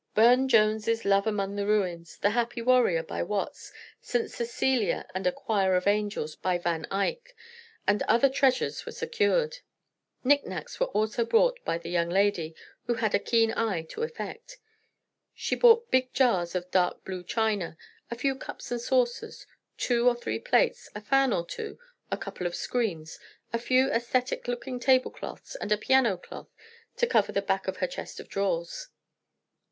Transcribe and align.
Burne 0.15 0.49
Jones' 0.49 1.05
"Love 1.05 1.27
among 1.27 1.55
the 1.57 1.67
Ruins," 1.67 2.17
"The 2.17 2.31
Happy 2.31 2.59
Warrior" 2.59 3.03
by 3.03 3.21
Watts, 3.21 3.71
"St. 4.01 4.31
Cecilia 4.31 5.05
and 5.13 5.27
a 5.27 5.31
Choir 5.31 5.75
of 5.75 5.85
Angels" 5.85 6.35
by 6.35 6.57
Van 6.57 6.87
Eyck, 6.91 7.35
and 7.85 8.01
other 8.07 8.27
treasures 8.27 8.83
were 8.83 8.91
secured. 8.93 9.59
Knick 10.23 10.43
knacks 10.43 10.81
also 10.81 11.21
were 11.21 11.27
bought 11.29 11.63
by 11.63 11.77
the 11.77 11.91
young 11.91 12.09
lady, 12.09 12.55
who 12.87 12.95
had 12.95 13.13
a 13.13 13.19
keen 13.19 13.53
eye 13.55 13.83
to 13.91 14.01
effect. 14.01 14.57
She 15.35 15.55
bought 15.55 15.91
big 15.91 16.11
jars 16.15 16.55
of 16.55 16.71
dark 16.71 17.05
blue 17.05 17.21
china, 17.23 17.77
a 18.09 18.15
few 18.15 18.33
cups 18.35 18.71
and 18.71 18.81
saucers, 18.81 19.45
two 19.77 20.07
or 20.07 20.15
three 20.15 20.39
plates, 20.39 20.89
a 20.95 21.01
fan 21.01 21.31
or 21.31 21.45
two, 21.45 21.77
a 22.09 22.17
couple 22.17 22.47
of 22.47 22.55
screens, 22.55 23.19
a 23.53 23.59
few 23.59 23.87
æsthetic 23.89 24.47
looking 24.47 24.79
tablecloths, 24.79 25.55
and 25.57 25.71
a 25.71 25.77
piano 25.77 26.17
cloth 26.17 26.49
to 26.97 27.05
cover 27.05 27.31
the 27.31 27.39
back 27.43 27.67
of 27.67 27.77
her 27.77 27.87
chest 27.87 28.19
of 28.19 28.27
drawers. 28.27 28.87